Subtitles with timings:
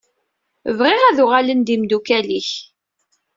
[0.77, 2.49] Bɣiɣ ad uɣalen d imdukal-ik.